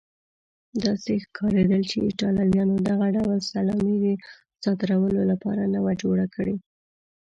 داسې 0.85 1.11
ښکارېدل 1.25 1.81
چې 1.89 1.97
ایټالویانو 2.07 2.75
دغه 2.89 3.07
ډول 3.17 3.39
سلامي 3.51 3.95
د 4.03 4.07
صادرولو 4.63 5.21
لپاره 5.31 5.63
نه 5.73 5.79
وه 5.83 5.93
جوړه 6.01 6.25
کړې. 6.35 6.55